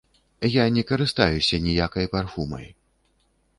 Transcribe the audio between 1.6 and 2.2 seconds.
ніякай